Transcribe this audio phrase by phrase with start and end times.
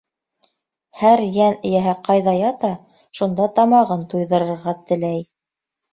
[1.01, 2.71] Һәр йән эйәһе ҡайҙа ята,
[3.21, 5.25] шунда тамағын туйҙырырға теләй.